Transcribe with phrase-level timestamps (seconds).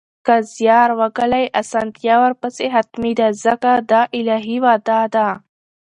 [0.25, 5.27] که زیار وګالئ، اسانتیا ورپسې حتمي ده ځکه دا الهي وعده ده